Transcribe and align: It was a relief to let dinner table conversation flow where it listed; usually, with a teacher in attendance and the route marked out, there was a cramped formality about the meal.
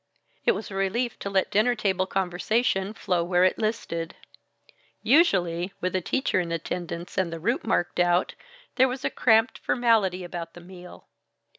It 0.47 0.53
was 0.53 0.71
a 0.71 0.75
relief 0.75 1.19
to 1.19 1.29
let 1.29 1.51
dinner 1.51 1.75
table 1.75 2.07
conversation 2.07 2.95
flow 2.95 3.23
where 3.23 3.43
it 3.43 3.59
listed; 3.59 4.15
usually, 5.03 5.73
with 5.79 5.95
a 5.95 6.01
teacher 6.01 6.39
in 6.39 6.51
attendance 6.51 7.19
and 7.19 7.31
the 7.31 7.39
route 7.39 7.67
marked 7.67 7.99
out, 7.99 8.33
there 8.77 8.87
was 8.87 9.05
a 9.05 9.11
cramped 9.11 9.59
formality 9.59 10.23
about 10.23 10.55
the 10.55 10.61
meal. 10.61 11.07